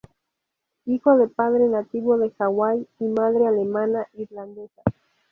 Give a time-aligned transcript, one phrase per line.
[0.87, 4.81] Hijo de padre nativo de Hawái y madre alemana-irlandesa.